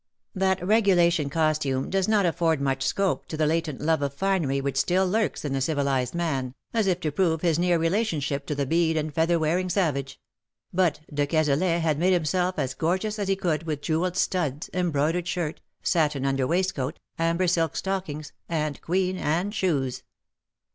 That 0.33 0.65
regulation 0.65 1.29
costume 1.29 1.91
does 1.91 2.07
not 2.07 2.25
afford 2.25 2.59
much 2.59 2.81
scope 2.81 3.27
to 3.27 3.37
the 3.37 3.45
latent 3.45 3.81
love 3.81 4.01
of 4.01 4.15
finery 4.15 4.59
which 4.59 4.77
still 4.77 5.05
lurks 5.05 5.43
113 5.43 5.49
in 5.49 5.53
the 5.53 5.61
civilized 5.61 6.15
man, 6.15 6.55
as 6.73 6.87
if 6.87 6.99
to 7.01 7.11
prove 7.11 7.41
his 7.41 7.59
near 7.59 7.77
rela 7.77 8.01
tionship 8.01 8.47
to 8.47 8.55
the 8.55 8.65
bead 8.65 8.97
and 8.97 9.13
feather 9.13 9.37
wearing 9.37 9.69
savage— 9.69 10.19
but 10.73 11.01
de 11.13 11.27
Cazalet 11.27 11.81
had 11.81 11.99
made 11.99 12.13
himself 12.13 12.57
as 12.57 12.73
gorgeous 12.73 13.19
as 13.19 13.27
he 13.27 13.35
could 13.35 13.61
with 13.67 13.83
jewelled 13.83 14.17
studs, 14.17 14.71
embroidered 14.73 15.27
shirt, 15.27 15.61
satin 15.83 16.25
under 16.25 16.47
waistcoat, 16.47 16.97
amber 17.19 17.45
silk 17.45 17.75
stockings, 17.77 18.33
and 18.49 18.81
Queen 18.81 19.17
Ann 19.19 19.51
shoes. 19.51 20.01